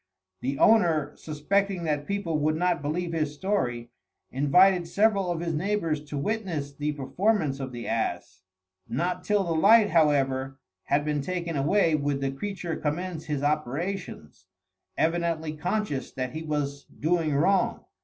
[0.39, 3.91] The owner, suspecting that people would not believe his story,
[4.31, 8.41] invited several of his neighbours to witness the performance of the ass.
[8.89, 14.47] Not till the light, however, had been taken away, would the creature commence his operations,
[14.97, 17.85] evidently conscious that he was doing wrong.